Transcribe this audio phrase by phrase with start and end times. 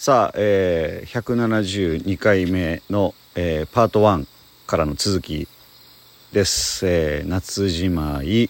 [0.00, 4.28] さあ、えー、172回目の、えー、パート1
[4.64, 5.48] からの続き
[6.32, 6.86] です。
[6.86, 8.48] えー、夏じまい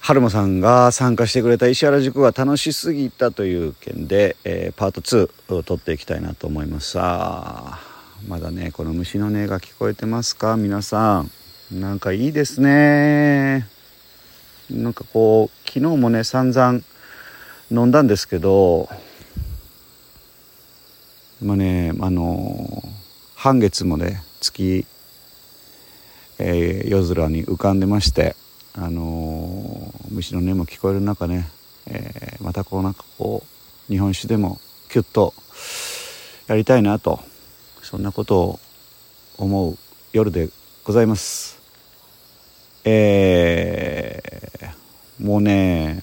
[0.00, 6.90] 春馬さんが参加してくれた石原塾は楽しすぎたという件で、えー、パート2を取っていきたいなと思います。
[6.90, 7.80] さあ
[8.28, 10.56] まだねこの虫の音が聞こえてますか？
[10.56, 11.22] 皆さ
[11.74, 13.66] んなんかいいですね
[14.70, 16.78] なんかこう昨日もね散々
[17.72, 18.88] 飲んだんですけど
[21.42, 22.82] まあねあの
[23.34, 24.86] 半月もね月、
[26.38, 28.36] えー、夜空に浮かんでまして
[28.74, 31.48] あの虫の音も聞こえる中ね、
[31.86, 33.42] えー、またこうなんかこ
[33.88, 35.34] う日本酒でもキュッと
[36.46, 37.20] やりたいなと
[37.82, 38.60] そんなことを
[39.36, 39.78] 思う
[40.12, 40.48] 夜で
[40.84, 41.60] ございます。
[42.84, 46.02] えー、もうね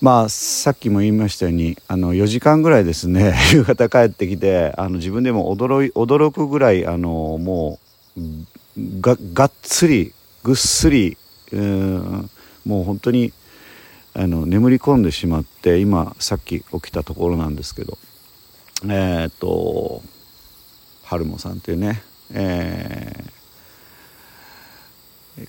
[0.00, 7.78] まあさっきも言いましたようにあの4時間ぐらいですね 夕方帰ってきてあの自分でも驚い驚くぐらいあのも
[8.16, 8.20] う
[9.00, 11.16] ががっつりぐっすり
[11.52, 12.30] うん
[12.64, 13.32] もう本当に
[14.14, 17.98] あの眠り込んでしまって今さっき起きたところなんですけど。
[18.88, 20.02] えっ、と
[21.04, 25.48] 春もさんっていうね、えー、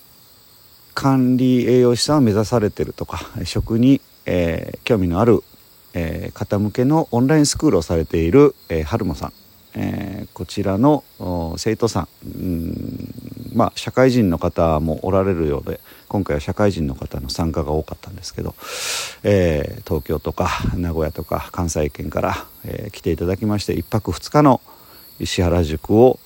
[0.93, 5.43] 管理栄養士さんを目指されてるとか食にえー、興味のある、
[5.93, 9.33] えー、方向けのオンラインスクールをされている、えー、春馬さん、
[9.75, 11.03] え、こちらの
[11.57, 12.27] 生徒さん。
[12.27, 13.11] ん
[13.53, 18.55] まあ社会人の方もおられるようで今回は社会人の方の参加が多かったんですけど、
[19.23, 24.61] えー、東京とか名古屋とか関西圏から、えー、来ていただきまして1泊2日の
[25.19, 26.19] 石原塾を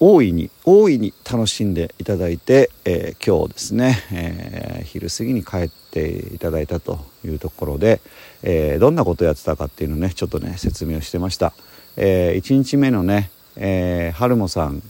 [0.00, 8.00] 大いに大いに楽しんでいただいて、えー、今日ですね、えー、昼過ぎに帰っていただいたというところで、
[8.42, 11.52] えー、どんなことをやってたかっていうのをねちょっとね説明をしてました、
[11.96, 14.82] え、1日目のね、えー、春もさん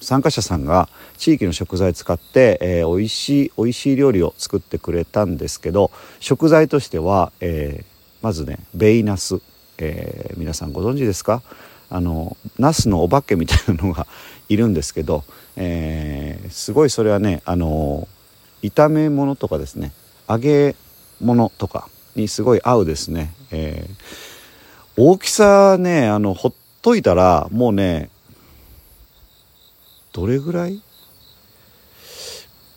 [0.00, 7.84] 参加者さんが地域の食材使って、えー、美味しい美味しい料理を作ってくれたんですけど食材としては、え、
[8.20, 9.40] まずねベイナス、
[9.78, 11.42] え、皆さんご存知ですか？
[11.94, 14.06] あのナスのお化けみたいなのが
[14.48, 15.24] いるんですけど、
[15.56, 18.08] えー、すごいそれはねあの
[18.62, 19.92] 炒め物とかですね。
[20.26, 20.74] 揚げ
[21.20, 23.92] 物とかにすごい合うですね、えー、
[24.96, 28.08] 大きさねあのほっといたらもうね
[30.14, 30.82] どれぐらい？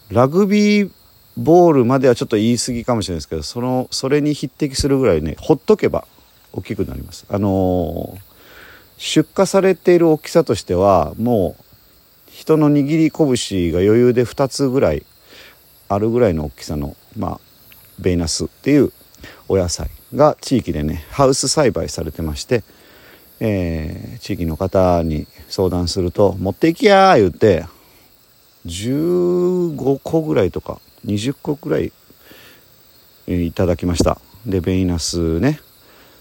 [0.09, 0.91] ラグビー
[1.37, 6.05] ボールまではちょっと言い過ぎかもしれないですけどそのそれに匹敵するぐらいねほっとけば
[6.51, 7.25] 大きくなります。
[7.29, 8.24] あのー
[8.97, 11.63] 出荷されている大きさとしてはもう
[12.31, 15.05] 人の握り拳が余裕で2つぐらい
[15.87, 17.39] あるぐらいの大きさの、まあ、
[17.99, 18.91] ベイナスっていう
[19.47, 22.63] お野菜が地域でねハウス栽培されてまして、
[23.39, 27.65] えー、地域の方に相談すると「持っていきや!」言って
[28.65, 31.91] 15個ぐらいとか20個ぐらい
[33.27, 35.59] いただきましたでベイナスね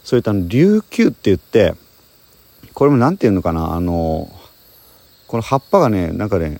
[0.02, 1.74] それとあの琉球って言って
[2.74, 3.74] これも何て言うのかな？
[3.74, 4.28] あの
[5.28, 6.58] この葉っぱがねなんかね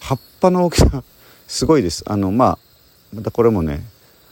[0.00, 1.02] 葉っぱの大きさ
[1.46, 2.04] すごいです。
[2.06, 2.58] あのまあ
[3.14, 3.84] またこれもね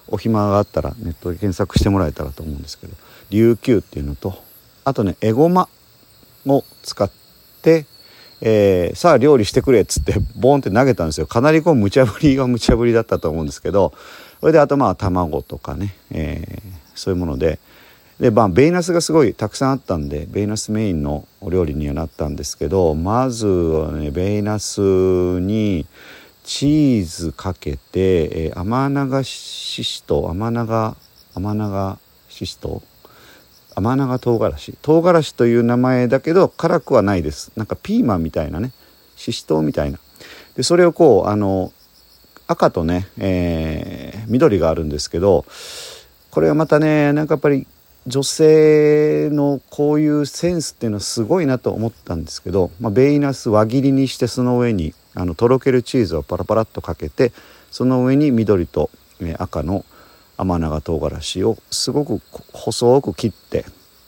[0.08, 2.94] お暇があったらネットで検索してもらえたらと思うんですけど
[3.30, 4.38] 琉球っていうのと
[4.84, 5.68] あとねエゴマ
[6.46, 7.10] を使っ
[7.62, 7.86] て、
[8.40, 11.26] えー、さあ料理してくれっつってボーンって投げたんですよ。
[11.26, 13.92] かなりこう無茶ぶりが無茶ぶりだったと思うんですけど
[14.40, 16.62] それであとまあ卵とかね、えー、
[16.94, 17.58] そういうもので
[18.20, 25.86] でまあベイナスがすごいたくさんあったんでベイナスメインのお料理にはなったんですけどまずはねベイナスに
[26.44, 30.96] チーズかけて、えー、甘長ししと甘長
[31.34, 32.82] 甘長ししと
[33.74, 34.72] 甘長唐辛子。
[34.80, 37.52] 唐辛子という名前だけど辛くはないです。
[37.56, 38.72] なんかピーマンみたいなね
[39.16, 39.98] ししとうみたいな。
[40.56, 41.72] でそれをこうあの
[42.46, 45.44] 赤とね、えー、緑があるんですけど
[46.30, 47.66] これはまたねなんかやっぱり
[48.06, 57.32] 女性のこういうセンスっていうのはすごいなと思ったんですけど、まあ、ベイナス輪切りにしてその上にあのとろけるチーズをパラパラっとかけて
[57.70, 58.90] その上に緑と、
[59.38, 59.84] 赤の
[60.36, 62.20] 甘長唐辛子をすごく
[62.52, 63.64] 細く切って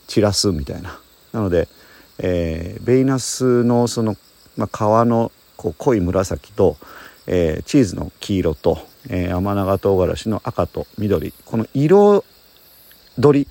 [0.06, 1.00] 散らすみたいな。
[1.32, 1.68] なので、
[2.18, 4.16] えー、ベイナスのその、
[4.56, 6.76] まあ、皮のこう濃い紫と、
[7.26, 8.78] えー、チーズの黄色と、
[9.08, 12.24] えー、甘長唐辛子の赤と緑この色
[13.20, 13.48] 取り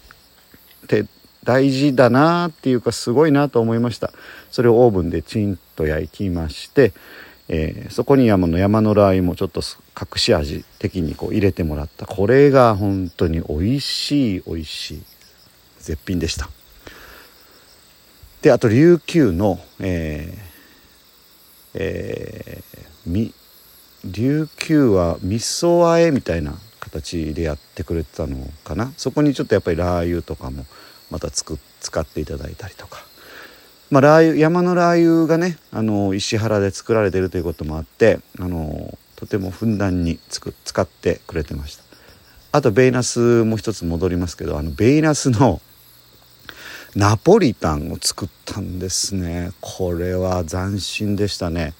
[0.88, 1.06] って
[1.44, 4.12] 大事だなっていうかすごいなと思いました。
[4.52, 6.94] それをオーブンでチンと焼きまして、
[7.50, 9.62] えー、そこに山の山のラー油もちょっと
[10.00, 12.06] 隠し味的にこう入れてもらった。
[12.06, 15.04] これが本当に美味しい美味しい
[15.80, 16.50] 絶品でした。
[18.42, 23.34] であと琉球のえー、えー、み
[24.06, 26.56] 琉球は味噌和えみたいな
[26.90, 28.92] 形でやってくれてたのかな？
[28.98, 30.66] そこにちょっとやっぱりラー油とかも
[31.12, 33.00] またつく使っていただいたりとか、
[33.90, 41.84] まあ、ラー油山のラー油がねあの石原で作られてるということもあってあのとてもふんだんにつく使ってくれてました。
[42.52, 45.62] あとベイナスも一つ戻りますけどあのベイナスの
[46.96, 49.52] ナポリタンを作ったんですね。
[49.62, 51.74] これは斬新でしたね、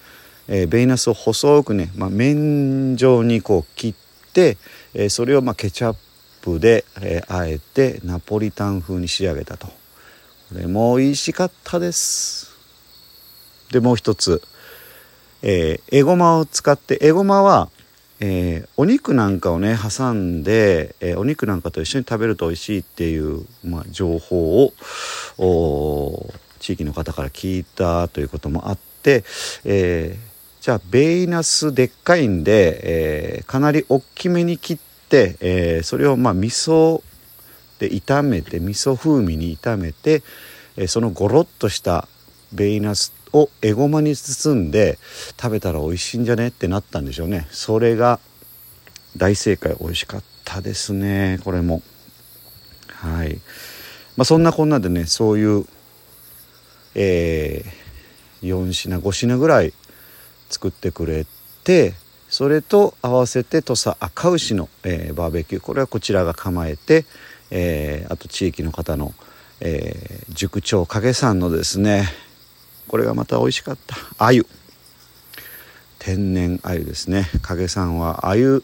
[0.46, 4.07] えー、ベイナスを細くね、まあ、麺状にこう切って、
[4.94, 5.96] えー、それをまあケチャッ
[6.42, 9.66] プで、えー、あえてナポリタン風に仕上げたと。
[9.66, 9.74] こ
[10.54, 12.56] れも美味しかったです。
[13.72, 14.42] でもう一つ、
[15.42, 17.68] えー、エゴマを使ってエゴマは
[18.20, 24.72] えー、お肉なんかをね挟んで、えー、お肉なんかと一緒に食べると美味しいっていう、まあ、情報を
[26.58, 29.24] 地域の方から聞いたということもあって、
[29.64, 30.27] えー、
[30.60, 32.80] じゃあベイナスでっかいんで、
[33.40, 34.78] えかなり大きめに切っ
[35.08, 37.02] て、えそれをまあ味噌
[37.78, 40.22] で炒めて味噌風味に炒めて、
[40.76, 42.08] えそのゴロッとした
[42.52, 44.98] ベイナスをエゴマに包んで
[45.40, 47.46] 食べたら美味しいんじゃねってなったんでしょうね。
[47.50, 48.18] それが
[49.16, 51.82] 大正解美味しかったですねこれも。
[52.88, 53.38] はい。
[54.16, 55.66] まあそんなこんなでねそういう
[57.00, 59.72] えー、4品5品ぐらい
[60.48, 61.26] 作ってくれ
[61.64, 61.94] て
[62.28, 65.62] それと合わせて土佐赤牛の、えー、バーベキュー。
[65.62, 67.06] これはこちらが構えて、
[67.50, 69.14] えー、あと地域の方の、
[69.60, 72.06] えー、塾長影さんのですね
[72.86, 73.96] これがまた美味しかった。
[74.18, 74.46] 鮎。
[75.98, 77.28] 天然鮎ですね。
[77.42, 78.62] 影さんは鮎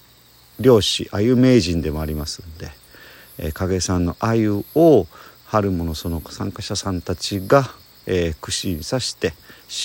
[0.60, 2.70] 漁師鮎名人でもありますんで、
[3.38, 5.06] えー、影さんの鮎を
[5.46, 7.70] 春ものその参加者さんたちが、
[8.06, 9.34] えー、串に刺して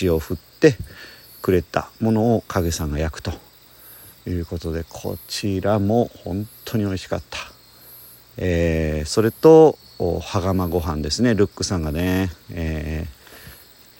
[0.01, 0.77] 塩を振って
[1.41, 3.31] くれたものを影さんが焼くと。
[4.27, 7.39] いうことでこちらも本当に美味しかった、
[8.38, 11.33] えー、それと羽釜ご飯ですね。
[11.33, 13.19] ルックさんがね、えー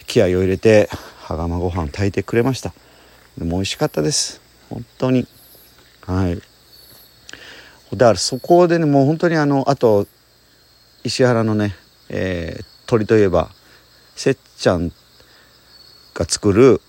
[0.10, 0.90] 気合を入れて
[1.22, 2.74] 羽釜ご飯炊いてくれました。
[3.38, 4.42] でも美味しかったです。
[4.72, 5.28] 本当に。
[6.08, 6.42] はい。
[7.96, 10.08] だからそこでねもう本当にあのあと
[11.04, 11.76] 石原のね、
[12.10, 13.50] えー、鳥といえば
[14.16, 14.92] せっちゃん
[16.16, 16.82] が作る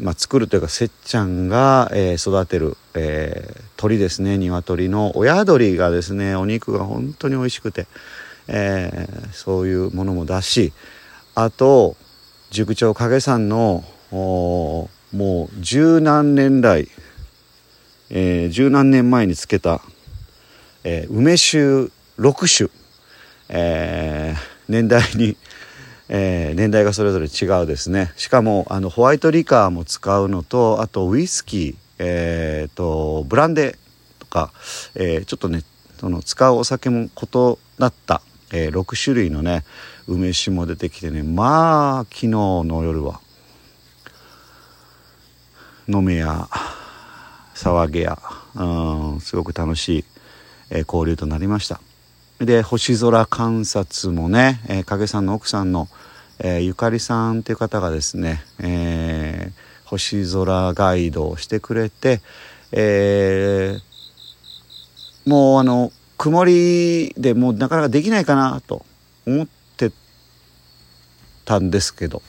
[0.00, 4.38] まあ、作るというかせっちゃんが、えー、育てる、えー、鳥ですね。
[4.38, 7.86] 鶏の親鳥がですねお肉が本当に美味しくて、
[8.48, 10.72] えー、そういうものもだし
[11.34, 11.96] あと
[12.50, 16.88] 塾長影さんのもう十何年来、
[18.10, 19.80] えー、十何年前につけた、
[20.82, 22.70] えー、梅酒6種、
[23.48, 25.36] えー、年代に、
[26.08, 28.12] えー、年代がそれぞれ違うですね。
[28.16, 33.76] しかもあのホワイトリカーも使うのとあとウイスキー、えーと、ブランデー
[34.18, 34.52] とか、
[34.94, 35.62] えー、ちょっとね
[35.98, 38.20] その使うお酒も異なった、
[38.52, 39.64] えー、6種類のね
[40.06, 43.20] 梅酒も出てきてねまあ昨日の夜は
[45.88, 46.48] 飲めや
[47.54, 48.18] 騒げや、
[48.54, 50.04] うん、すごく楽しい、
[50.70, 51.80] えー、交流となりました。
[52.40, 55.88] で星空観察もね、えー、影さんの奥さんの、
[56.40, 62.20] えー、ゆかりさんっていう方がですね、えー、星空ガイドをしてくれて、
[62.72, 68.84] えー、もうあの曇りでもうなかなかできないかなと
[69.26, 69.92] 思って
[71.44, 72.20] たんですけど、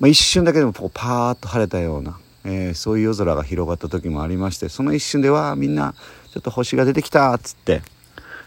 [0.00, 5.94] まあ、一瞬だけでもこうパーッと晴れたような、えー、そういう夜空が広がった時もありましてその一瞬ではみんな
[6.32, 7.82] ちょっと星が出てきたっつって、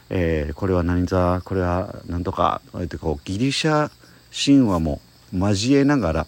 [0.09, 3.91] えー、これは何座これは何とかってこうギリシャ
[4.31, 5.01] 神話も
[5.33, 6.27] 交えながら、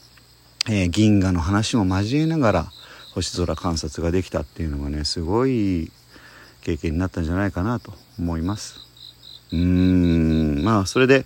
[0.67, 2.71] えー、銀河の話も交えながら
[3.13, 5.91] 星空観察ができたっていうのがねすごい
[6.61, 8.79] 経験になったんじゃないかなと思います。
[9.51, 11.25] うーんまあそれで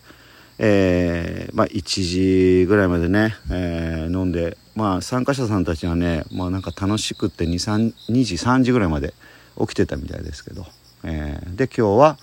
[0.59, 9.13] えー、まあ、1時ぐらいまでね、え、飲んで、まあ、参加者さんたちはね、まあ、なんか楽しくって2 2時3時ぐらいまで
[9.59, 10.65] 起きてたみたいですけど、
[11.03, 12.17] えー、で今日は、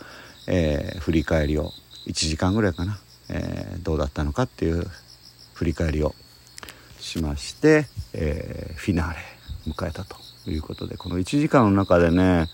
[0.46, 1.72] え振り返りを
[2.06, 4.86] 1時間ぐらいかな、えーどうだったのかっていう
[5.54, 6.14] 振り返りを
[6.98, 9.16] しまして、えフィナーレ
[9.66, 12.48] 迎えたということでこの1時間の中でね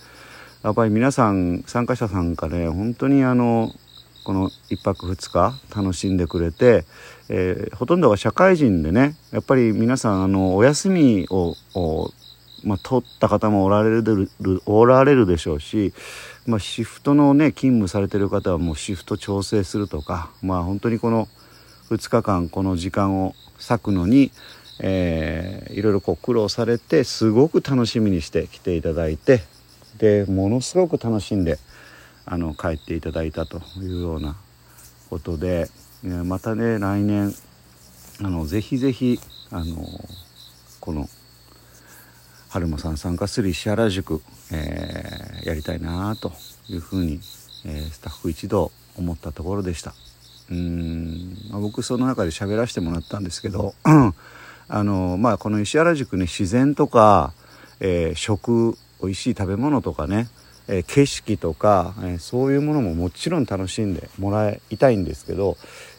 [0.62, 3.72] やっぱり皆さん参加者さんからね本当にあの
[4.24, 6.84] この1泊2日楽しんでくれて、
[7.28, 11.54] えー、ほとんどが社会人でねやっぱり皆さんあのお休みを
[12.66, 14.28] まあ、取った方もおられる
[14.66, 15.94] おられるでしょうし、
[16.46, 21.28] まあ、シフトのね勤務されてる方はもうシフト調整するとかまあ本当にこの
[21.90, 24.32] 2日間この時間を割くのに、
[24.80, 29.44] えー、いろいろこう苦労されてすごく楽しみにして来ていただいて
[29.98, 31.58] でものすごく楽しんで
[32.24, 34.36] あの帰っていただいたというような
[35.08, 35.70] ことで、
[36.02, 37.32] またね来年
[38.20, 39.20] あのぜひぜひ
[39.52, 39.76] あの
[40.80, 41.08] この
[42.48, 44.22] 春馬さん参加する石原塾、
[44.52, 46.32] えー、やりたいなと
[46.68, 47.20] いうふうに、
[47.64, 49.94] えー、スタッフ一同思ったところでした。
[50.50, 53.74] うんまあ僕その中で喋らせてもらったんですけど
[54.68, 57.32] あのまあこの石原塾ね自然とか、
[57.80, 60.28] えー、食美味しい食べ物とかね
[60.68, 65.56] えー、景色とか、えー、そういうものももちろん楽しんでもらいたいんですけど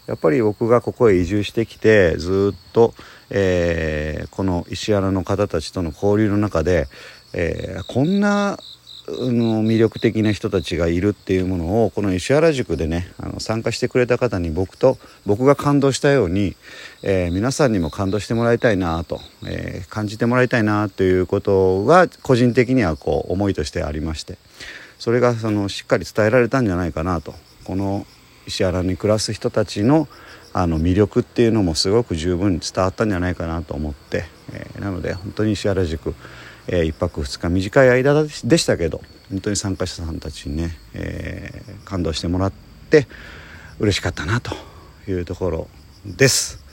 [0.08, 2.94] やっぱり僕がここへ移住してきてずっと、
[3.30, 6.88] えー、この石原の方たちとの交流の中で、
[7.34, 8.58] えこんな
[9.08, 16.56] の魅力的な人たちがいるっていうものをこの石原塾でねあの参加してくれた方に僕と僕が感動したように、
[17.04, 24.38] えー、皆さんにも感動してもらいたいなと、えー、感じてもらいたいなということが個人的にはこう思いとしてありまして
[25.00, 27.34] それがそのしっかり伝えられたんじゃないかなと
[27.64, 28.06] この
[28.48, 30.08] 石原に暮らす人たちの
[30.54, 36.16] あの魅力っていうのもすごく十分に伝わったんじゃないかなと思って、えー、なので本当に石原塾
[36.68, 42.54] えー、1泊2日短い間でしたけど本当に参加者さんたちにね、えー、感動してもらっ
[42.89, 43.08] て
[43.80, 44.56] 嬉しかったなと
[45.08, 45.68] いうところ
[46.06, 46.66] です。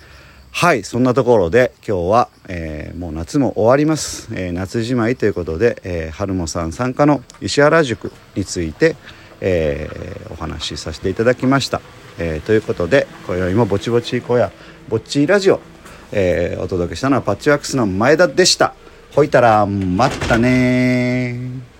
[0.50, 8.94] はいそんなところで今日は、えー、もう夏も終わります、えー、夏じまいということで、えー、春もさん参加の石原塾について、
[9.46, 11.82] えー、お話しさせていただきました、
[12.18, 14.50] えー、ということで今宵もぼちぼち小屋
[14.88, 15.60] ぼっちラジオ、
[16.12, 18.74] えー、お届けしたのはパッチワークスの前田でした。
[19.14, 21.73] ほいたらまったね